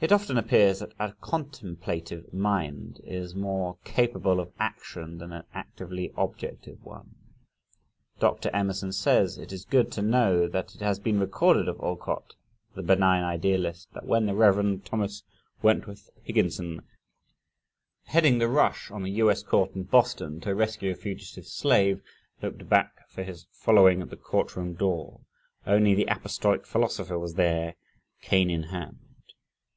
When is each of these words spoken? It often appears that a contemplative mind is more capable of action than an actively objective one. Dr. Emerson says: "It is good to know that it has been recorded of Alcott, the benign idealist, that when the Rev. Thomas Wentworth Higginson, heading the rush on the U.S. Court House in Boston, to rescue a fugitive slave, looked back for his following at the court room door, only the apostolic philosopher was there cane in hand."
It 0.00 0.12
often 0.12 0.38
appears 0.38 0.78
that 0.78 0.92
a 1.00 1.12
contemplative 1.14 2.32
mind 2.32 3.00
is 3.02 3.34
more 3.34 3.78
capable 3.82 4.38
of 4.38 4.52
action 4.56 5.18
than 5.18 5.32
an 5.32 5.42
actively 5.52 6.12
objective 6.16 6.78
one. 6.84 7.16
Dr. 8.20 8.48
Emerson 8.52 8.92
says: 8.92 9.38
"It 9.38 9.50
is 9.52 9.64
good 9.64 9.90
to 9.90 10.00
know 10.02 10.46
that 10.46 10.76
it 10.76 10.82
has 10.82 11.00
been 11.00 11.18
recorded 11.18 11.66
of 11.66 11.80
Alcott, 11.80 12.36
the 12.76 12.82
benign 12.84 13.24
idealist, 13.24 13.92
that 13.92 14.06
when 14.06 14.26
the 14.26 14.34
Rev. 14.36 14.84
Thomas 14.84 15.24
Wentworth 15.62 16.08
Higginson, 16.22 16.82
heading 18.04 18.38
the 18.38 18.46
rush 18.46 18.92
on 18.92 19.02
the 19.02 19.10
U.S. 19.14 19.42
Court 19.42 19.70
House 19.70 19.76
in 19.76 19.82
Boston, 19.82 20.40
to 20.42 20.54
rescue 20.54 20.92
a 20.92 20.94
fugitive 20.94 21.48
slave, 21.48 22.00
looked 22.40 22.68
back 22.68 23.08
for 23.08 23.24
his 23.24 23.48
following 23.50 24.00
at 24.02 24.10
the 24.10 24.16
court 24.16 24.54
room 24.54 24.74
door, 24.74 25.22
only 25.66 25.92
the 25.92 26.06
apostolic 26.06 26.66
philosopher 26.66 27.18
was 27.18 27.34
there 27.34 27.74
cane 28.22 28.48
in 28.48 28.62
hand." 28.62 29.00